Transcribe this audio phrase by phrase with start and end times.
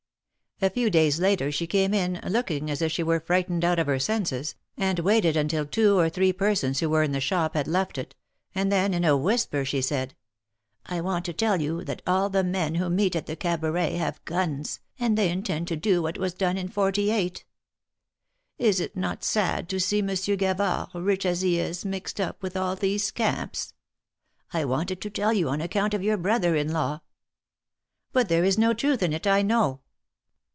[0.63, 3.87] A few days later she came in, looking as if she were frightened out of
[3.87, 7.67] her senses, and waited until two or three persons who were in the shop had
[7.67, 8.13] left it;
[8.53, 10.13] and then, in a whisper, she said;
[10.85, 14.23] I want to tell you that all the men who meet at the Cabaret have
[14.25, 17.43] guns, and they intend to do what was done in ^48.
[18.59, 22.55] Is it not sad to see Monsieur Gavard, rich as he is, mixed up with
[22.55, 23.73] all these scamps?
[24.53, 26.99] I wanted to tell you on account of your brother in law."
[28.13, 29.79] But there is no truth in it, I know."